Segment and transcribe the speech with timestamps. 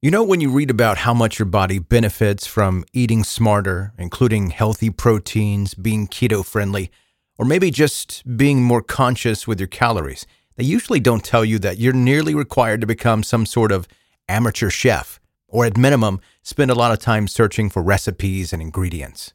[0.00, 4.50] You know, when you read about how much your body benefits from eating smarter, including
[4.50, 6.92] healthy proteins, being keto friendly,
[7.36, 11.78] or maybe just being more conscious with your calories, they usually don't tell you that
[11.78, 13.88] you're nearly required to become some sort of
[14.28, 19.32] amateur chef, or at minimum, spend a lot of time searching for recipes and ingredients.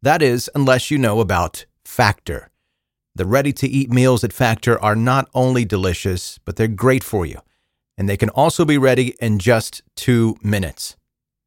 [0.00, 2.48] That is, unless you know about Factor.
[3.14, 7.26] The ready to eat meals at Factor are not only delicious, but they're great for
[7.26, 7.42] you.
[7.98, 10.96] And they can also be ready in just two minutes.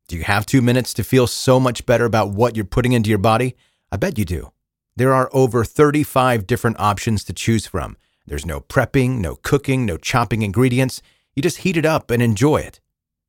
[0.07, 3.09] Do you have two minutes to feel so much better about what you're putting into
[3.09, 3.55] your body?
[3.91, 4.51] I bet you do.
[4.95, 7.95] There are over 35 different options to choose from.
[8.25, 11.01] There's no prepping, no cooking, no chopping ingredients.
[11.35, 12.79] You just heat it up and enjoy it.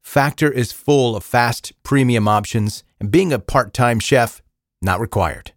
[0.00, 4.40] Factor is full of fast, premium options, and being a part time chef,
[4.80, 5.52] not required.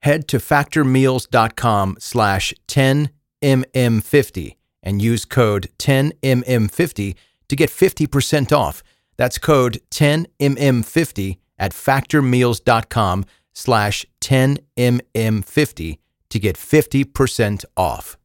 [0.00, 7.14] Head to factormeals.com slash 10mm50 and use code 10mm50
[7.48, 8.82] to get 50% off.
[9.16, 15.98] That's code 10mm50 at factormeals.com slash 10mm50
[16.30, 18.16] to get 50% off.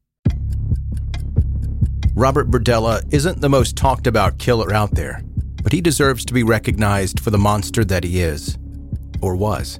[2.15, 5.21] Robert Berdella isn't the most talked about killer out there,
[5.61, 8.57] but he deserves to be recognized for the monster that he is,
[9.21, 9.79] or was.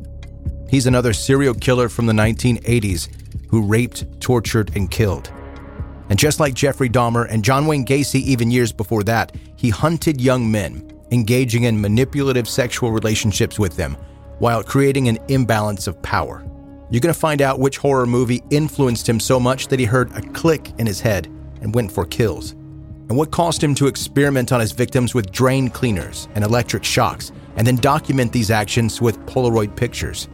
[0.69, 3.09] He's another serial killer from the 1980s
[3.49, 5.31] who raped, tortured, and killed.
[6.09, 10.21] And just like Jeffrey Dahmer and John Wayne Gacy, even years before that, he hunted
[10.21, 13.97] young men, engaging in manipulative sexual relationships with them
[14.39, 16.45] while creating an imbalance of power.
[16.89, 20.11] You're going to find out which horror movie influenced him so much that he heard
[20.15, 21.27] a click in his head
[21.61, 25.69] and went for kills, and what caused him to experiment on his victims with drain
[25.69, 30.29] cleaners and electric shocks, and then document these actions with Polaroid pictures.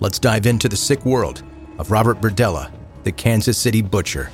[0.00, 1.42] Let's dive into the sick world
[1.78, 2.70] of Robert Berdella,
[3.04, 4.30] the Kansas City Butcher.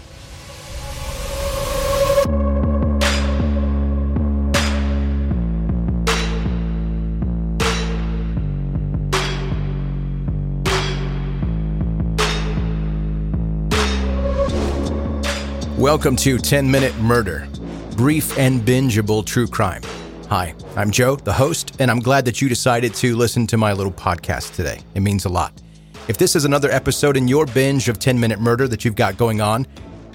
[15.80, 17.48] Welcome to 10 Minute Murder,
[17.96, 19.80] brief and bingeable true crime.
[20.28, 23.72] Hi, I'm Joe, the host, and I'm glad that you decided to listen to my
[23.72, 24.80] little podcast today.
[24.94, 25.58] It means a lot.
[26.06, 29.16] If this is another episode in your binge of 10 Minute Murder that you've got
[29.16, 29.66] going on,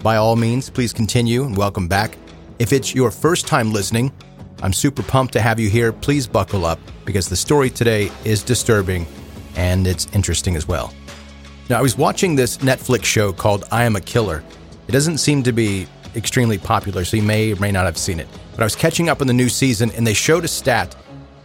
[0.04, 2.16] by all means, please continue and welcome back.
[2.60, 4.14] If it's your first time listening,
[4.62, 5.92] I'm super pumped to have you here.
[5.92, 9.08] Please buckle up because the story today is disturbing
[9.56, 10.94] and it's interesting as well.
[11.72, 14.44] Now, I was watching this Netflix show called I Am a Killer.
[14.88, 18.20] It doesn't seem to be extremely popular, so you may or may not have seen
[18.20, 18.28] it.
[18.52, 20.96] But I was catching up on the new season and they showed a stat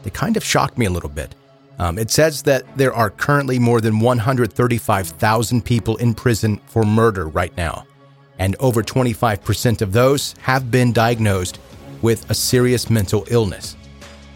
[0.03, 1.35] that kind of shocked me a little bit.
[1.79, 7.27] Um, it says that there are currently more than 135,000 people in prison for murder
[7.27, 7.87] right now.
[8.39, 11.59] And over 25% of those have been diagnosed
[12.03, 13.77] with a serious mental illness.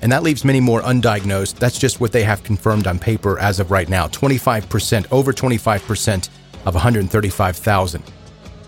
[0.03, 1.57] And that leaves many more undiagnosed.
[1.57, 6.29] That's just what they have confirmed on paper as of right now 25%, over 25%
[6.67, 8.03] of 135,000.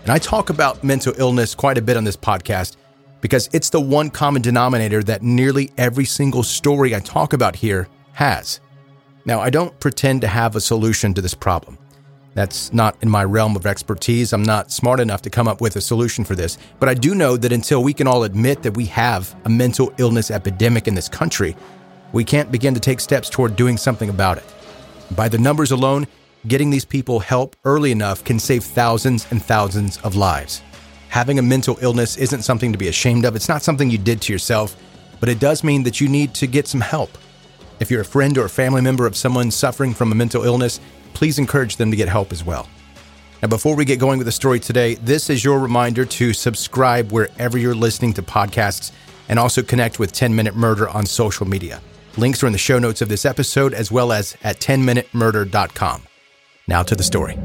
[0.07, 2.77] And I talk about mental illness quite a bit on this podcast
[3.19, 7.89] because it's the one common denominator that nearly every single story I talk about here
[8.13, 8.61] has.
[9.25, 11.77] Now, I don't pretend to have a solution to this problem.
[12.35, 14.31] That's not in my realm of expertise.
[14.31, 16.57] I'm not smart enough to come up with a solution for this.
[16.79, 19.93] But I do know that until we can all admit that we have a mental
[19.97, 21.53] illness epidemic in this country,
[22.13, 24.45] we can't begin to take steps toward doing something about it.
[25.17, 26.07] By the numbers alone,
[26.45, 30.61] getting these people help early enough can save thousands and thousands of lives.
[31.09, 33.35] Having a mental illness isn't something to be ashamed of.
[33.35, 34.75] It's not something you did to yourself,
[35.19, 37.17] but it does mean that you need to get some help.
[37.79, 40.79] If you're a friend or a family member of someone suffering from a mental illness,
[41.13, 42.69] please encourage them to get help as well.
[43.41, 47.11] Now, before we get going with the story today, this is your reminder to subscribe
[47.11, 48.91] wherever you're listening to podcasts.
[49.29, 51.81] and also connect with 10 Minute Murder on social media.
[52.15, 56.03] Links are in the show notes of this episode as well as at 10minutemurder.com.
[56.67, 57.37] Now to the story.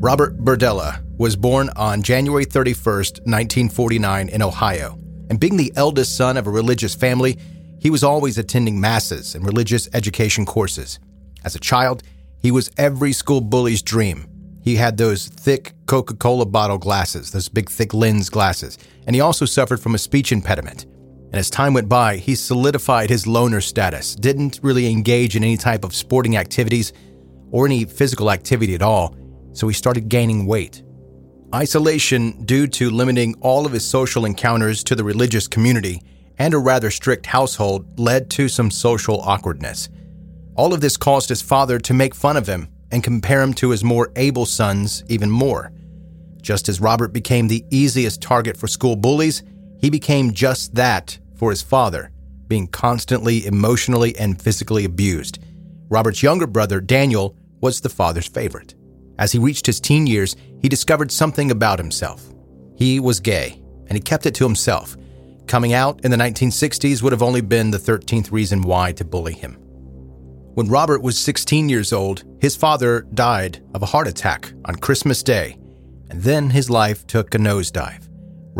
[0.00, 4.98] Robert Berdella was born on January 31st, 1949, in Ohio.
[5.28, 7.38] And being the eldest son of a religious family,
[7.78, 10.98] he was always attending masses and religious education courses.
[11.44, 12.02] As a child,
[12.38, 14.26] he was every school bully's dream.
[14.62, 19.20] He had those thick Coca Cola bottle glasses, those big, thick lens glasses, and he
[19.20, 20.86] also suffered from a speech impediment.
[21.32, 25.56] And as time went by, he solidified his loner status, didn't really engage in any
[25.56, 26.92] type of sporting activities
[27.52, 29.16] or any physical activity at all,
[29.52, 30.82] so he started gaining weight.
[31.54, 36.02] Isolation, due to limiting all of his social encounters to the religious community
[36.38, 39.88] and a rather strict household, led to some social awkwardness.
[40.56, 43.70] All of this caused his father to make fun of him and compare him to
[43.70, 45.72] his more able sons even more.
[46.42, 49.42] Just as Robert became the easiest target for school bullies,
[49.80, 52.10] he became just that for his father,
[52.48, 55.38] being constantly emotionally and physically abused.
[55.88, 58.74] Robert's younger brother, Daniel, was the father's favorite.
[59.18, 62.32] As he reached his teen years, he discovered something about himself.
[62.76, 64.96] He was gay, and he kept it to himself.
[65.46, 69.34] Coming out in the 1960s would have only been the 13th reason why to bully
[69.34, 69.54] him.
[70.54, 75.22] When Robert was 16 years old, his father died of a heart attack on Christmas
[75.22, 75.56] Day,
[76.10, 78.09] and then his life took a nosedive.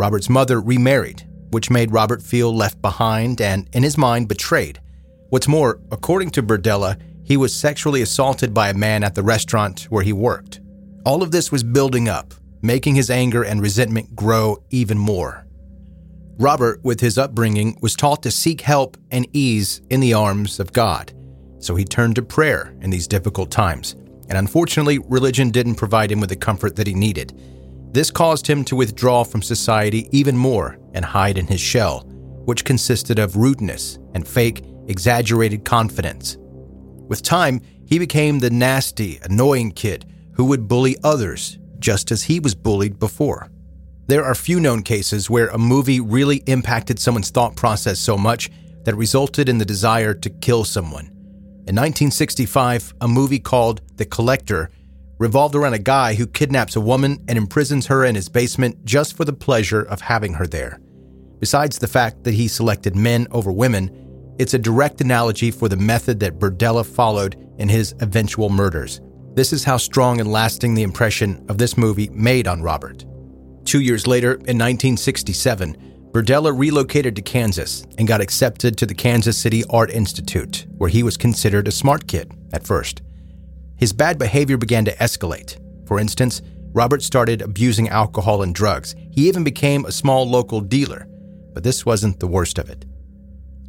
[0.01, 4.81] Robert's mother remarried, which made Robert feel left behind and, in his mind, betrayed.
[5.29, 9.83] What's more, according to Berdella, he was sexually assaulted by a man at the restaurant
[9.91, 10.59] where he worked.
[11.05, 12.33] All of this was building up,
[12.63, 15.45] making his anger and resentment grow even more.
[16.39, 20.73] Robert, with his upbringing, was taught to seek help and ease in the arms of
[20.73, 21.13] God,
[21.59, 23.93] so he turned to prayer in these difficult times.
[24.29, 27.39] And unfortunately, religion didn't provide him with the comfort that he needed.
[27.91, 32.05] This caused him to withdraw from society even more and hide in his shell,
[32.45, 36.37] which consisted of rudeness and fake, exaggerated confidence.
[36.39, 40.05] With time, he became the nasty, annoying kid
[40.35, 43.51] who would bully others just as he was bullied before.
[44.07, 48.49] There are few known cases where a movie really impacted someone's thought process so much
[48.85, 51.07] that resulted in the desire to kill someone.
[51.67, 54.69] In 1965, a movie called The Collector
[55.21, 59.15] revolved around a guy who kidnaps a woman and imprisons her in his basement just
[59.15, 60.79] for the pleasure of having her there.
[61.39, 65.77] Besides the fact that he selected men over women, it's a direct analogy for the
[65.77, 68.99] method that Berdella followed in his eventual murders.
[69.35, 73.05] This is how strong and lasting the impression of this movie made on Robert.
[73.63, 79.37] Two years later, in 1967, Berdella relocated to Kansas and got accepted to the Kansas
[79.37, 83.03] City Art Institute, where he was considered a smart kid at first.
[83.81, 85.57] His bad behavior began to escalate.
[85.87, 88.93] For instance, Robert started abusing alcohol and drugs.
[89.09, 91.07] He even became a small local dealer.
[91.55, 92.85] But this wasn't the worst of it.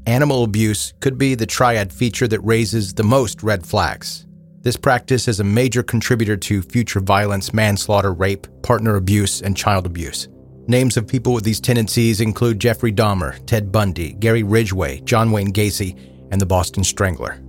[0.07, 4.27] Animal abuse could be the triad feature that raises the most red flags.
[4.61, 9.87] This practice is a major contributor to future violence, manslaughter, rape, partner abuse, and child
[9.87, 10.29] abuse.
[10.69, 15.55] Names of people with these tendencies include Jeffrey Dahmer, Ted Bundy, Gary Ridgway, John Wayne
[15.55, 15.99] Gacy,
[16.31, 17.42] and the Boston Strangler.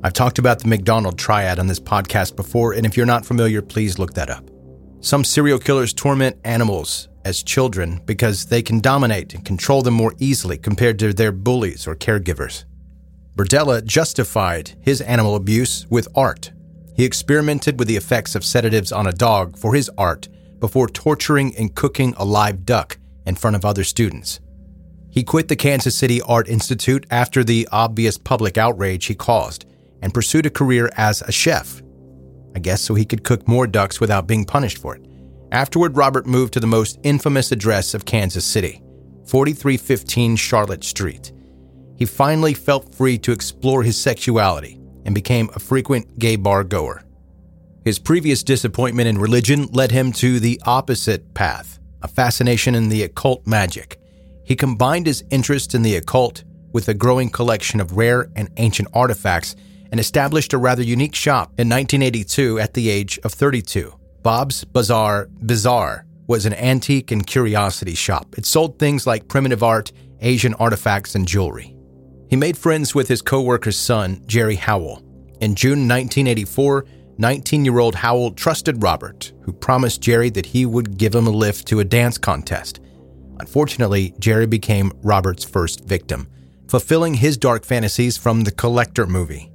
[0.00, 3.60] I've talked about the McDonald triad on this podcast before, and if you're not familiar,
[3.60, 4.48] please look that up.
[5.00, 10.14] Some serial killers torment animals as children because they can dominate and control them more
[10.20, 12.64] easily compared to their bullies or caregivers.
[13.34, 16.52] Berdella justified his animal abuse with art.
[16.94, 20.28] He experimented with the effects of sedatives on a dog for his art
[20.60, 24.38] before torturing and cooking a live duck in front of other students.
[25.10, 29.64] He quit the Kansas City Art Institute after the obvious public outrage he caused
[30.02, 31.82] and pursued a career as a chef.
[32.54, 35.06] I guess so he could cook more ducks without being punished for it.
[35.52, 38.82] Afterward, Robert moved to the most infamous address of Kansas City,
[39.26, 41.32] 4315 Charlotte Street.
[41.96, 47.02] He finally felt free to explore his sexuality and became a frequent gay bar goer.
[47.84, 53.02] His previous disappointment in religion led him to the opposite path a fascination in the
[53.02, 53.98] occult magic.
[54.44, 58.88] He combined his interest in the occult with a growing collection of rare and ancient
[58.92, 59.56] artifacts
[59.90, 63.92] and established a rather unique shop in 1982 at the age of 32.
[64.22, 68.36] Bob's Bazaar Bizarre was an antique and curiosity shop.
[68.36, 71.74] It sold things like primitive art, Asian artifacts, and jewelry.
[72.28, 75.02] He made friends with his co worker's son, Jerry Howell.
[75.40, 76.84] In June 1984,
[77.16, 81.30] 19 year old Howell trusted Robert, who promised Jerry that he would give him a
[81.30, 82.80] lift to a dance contest.
[83.40, 86.28] Unfortunately, Jerry became Robert's first victim,
[86.68, 89.50] fulfilling his dark fantasies from the Collector movie.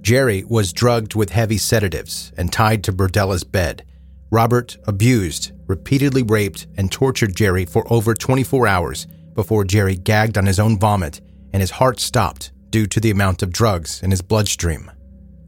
[0.00, 3.84] Jerry was drugged with heavy sedatives and tied to Berdella's bed.
[4.30, 10.46] Robert abused, repeatedly raped, and tortured Jerry for over 24 hours before Jerry gagged on
[10.46, 11.20] his own vomit
[11.52, 14.90] and his heart stopped due to the amount of drugs in his bloodstream.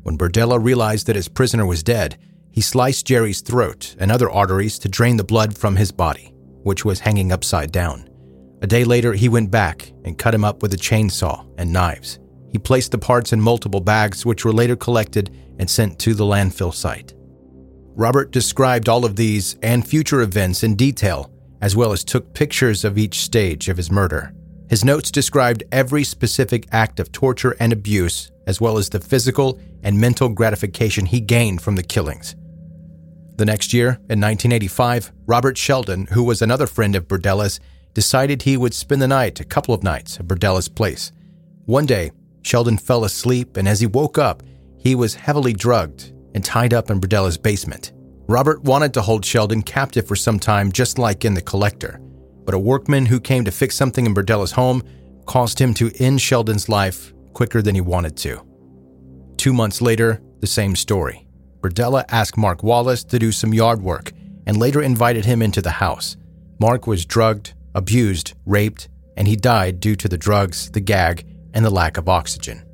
[0.03, 2.19] When Burdella realized that his prisoner was dead,
[2.51, 6.85] he sliced Jerry's throat and other arteries to drain the blood from his body, which
[6.85, 8.09] was hanging upside down.
[8.61, 12.19] A day later, he went back and cut him up with a chainsaw and knives.
[12.53, 16.25] He placed the parts in multiple bags, which were later collected and sent to the
[16.25, 17.15] landfill site.
[17.95, 21.31] Robert described all of these and future events in detail,
[21.61, 24.35] as well as took pictures of each stage of his murder.
[24.69, 29.61] His notes described every specific act of torture and abuse, as well as the physical
[29.83, 32.35] and mental gratification he gained from the killings.
[33.37, 37.61] The next year, in 1985, Robert Sheldon, who was another friend of Berdella's,
[37.95, 41.13] decided he would spend the night a couple of nights at Berdella's place.
[41.67, 44.43] One day, Sheldon fell asleep, and as he woke up,
[44.79, 47.93] he was heavily drugged and tied up in Berdella's basement.
[48.29, 52.01] Robert wanted to hold Sheldon captive for some time, just like in The Collector,
[52.45, 54.83] but a workman who came to fix something in Berdella's home
[55.27, 58.45] caused him to end Sheldon's life quicker than he wanted to.
[59.37, 61.27] Two months later, the same story.
[61.61, 64.13] Berdella asked Mark Wallace to do some yard work
[64.47, 66.17] and later invited him into the house.
[66.59, 71.65] Mark was drugged, abused, raped, and he died due to the drugs, the gag, and
[71.65, 72.65] the lack of oxygen.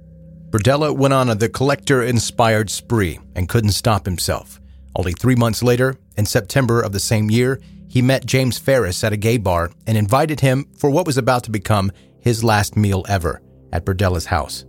[0.50, 4.60] Berdella went on a The Collector inspired spree and couldn't stop himself.
[4.96, 9.12] Only three months later, in September of the same year, he met James Ferris at
[9.12, 13.04] a gay bar and invited him for what was about to become his last meal
[13.08, 13.42] ever
[13.72, 14.64] at Berdella's house.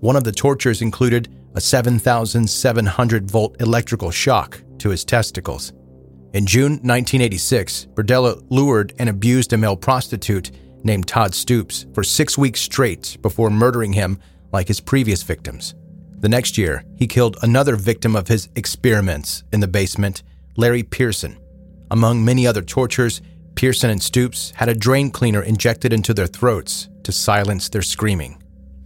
[0.00, 5.72] One of the tortures included a 7,700 volt electrical shock to his testicles.
[6.34, 10.52] In June 1986, Berdella lured and abused a male prostitute
[10.82, 14.18] named Todd Stoops for six weeks straight before murdering him
[14.52, 15.74] like his previous victims.
[16.20, 20.22] The next year, he killed another victim of his experiments in the basement,
[20.56, 21.38] Larry Pearson.
[21.90, 23.22] Among many other tortures,
[23.54, 28.42] Pearson and Stoops had a drain cleaner injected into their throats to silence their screaming.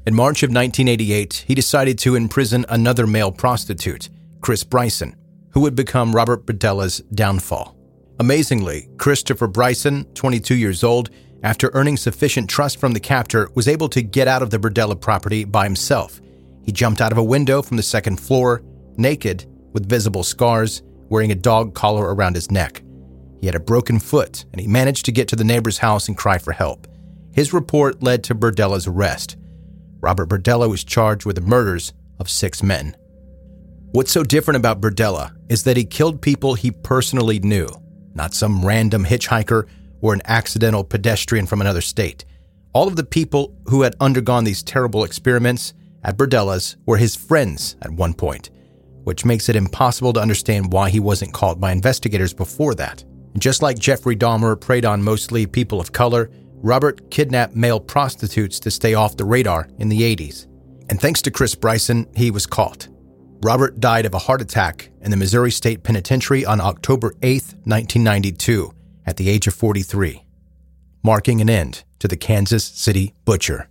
[0.06, 5.14] In March of 1988, he decided to imprison another male prostitute, Chris Bryson,
[5.50, 7.76] who would become Robert Berdella's downfall.
[8.18, 11.10] Amazingly, Christopher Bryson, 22 years old,
[11.42, 15.00] after earning sufficient trust from the captor, was able to get out of the Berdella
[15.00, 16.20] property by himself.
[16.64, 18.62] He jumped out of a window from the second floor,
[18.96, 22.82] naked, with visible scars, wearing a dog collar around his neck.
[23.40, 26.16] He had a broken foot, and he managed to get to the neighbor's house and
[26.16, 26.86] cry for help.
[27.32, 29.36] His report led to Berdella's arrest.
[30.00, 32.96] Robert Berdella was charged with the murders of six men.
[33.92, 37.68] What's so different about Berdella is that he killed people he personally knew,
[38.14, 39.66] not some random hitchhiker
[40.02, 42.26] or an accidental pedestrian from another state.
[42.74, 45.72] All of the people who had undergone these terrible experiments
[46.04, 48.50] at Berdella's were his friends at one point,
[49.04, 53.04] which makes it impossible to understand why he wasn't caught by investigators before that.
[53.38, 58.70] Just like Jeffrey Dahmer preyed on mostly people of color, Robert kidnapped male prostitutes to
[58.70, 60.46] stay off the radar in the 80s.
[60.88, 62.88] And thanks to Chris Bryson, he was caught.
[63.42, 68.72] Robert died of a heart attack in the Missouri State Penitentiary on October 8, 1992,
[69.06, 70.24] at the age of 43,
[71.02, 73.68] marking an end to the Kansas City Butcher.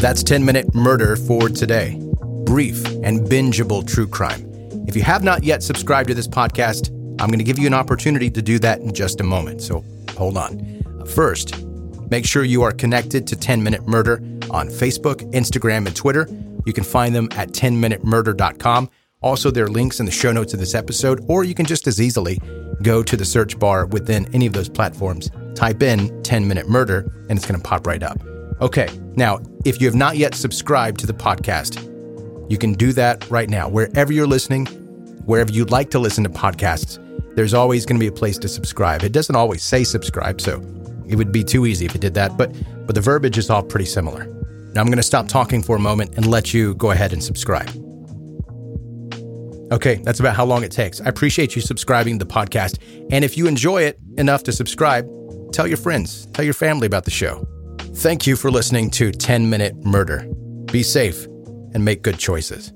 [0.00, 1.98] That's 10 Minute Murder for today.
[2.46, 4.46] Brief and bingeable true crime.
[4.88, 6.88] If you have not yet subscribed to this podcast,
[7.20, 9.60] I'm going to give you an opportunity to do that in just a moment.
[9.60, 9.84] So
[10.16, 11.04] hold on.
[11.06, 11.62] First,
[12.10, 14.14] make sure you are connected to 10 Minute Murder
[14.50, 16.26] on Facebook, Instagram, and Twitter.
[16.66, 18.90] You can find them at 10minutemurder.com.
[19.22, 21.86] Also, there are links in the show notes of this episode, or you can just
[21.86, 22.40] as easily
[22.82, 27.00] go to the search bar within any of those platforms, type in 10 Minute Murder,
[27.28, 28.18] and it's going to pop right up.
[28.60, 31.86] Okay, now, if you have not yet subscribed to the podcast,
[32.50, 33.68] you can do that right now.
[33.68, 34.66] Wherever you're listening,
[35.26, 36.98] wherever you'd like to listen to podcasts,
[37.36, 39.02] there's always going to be a place to subscribe.
[39.02, 40.62] It doesn't always say subscribe, so
[41.06, 42.54] it would be too easy if it did that, but
[42.86, 44.26] but the verbiage is all pretty similar.
[44.74, 47.22] Now I'm going to stop talking for a moment and let you go ahead and
[47.22, 47.70] subscribe.
[49.72, 51.00] Okay, that's about how long it takes.
[51.00, 52.78] I appreciate you subscribing to the podcast.
[53.10, 55.06] And if you enjoy it enough to subscribe,
[55.52, 57.46] tell your friends, tell your family about the show.
[57.94, 60.28] Thank you for listening to 10 Minute Murder.
[60.72, 61.24] Be safe
[61.74, 62.72] and make good choices.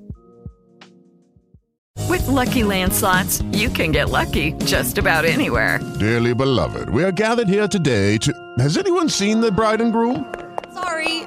[2.08, 5.80] With Lucky Land slots, you can get lucky just about anywhere.
[5.98, 8.32] Dearly beloved, we are gathered here today to.
[8.58, 10.43] Has anyone seen the bride and groom?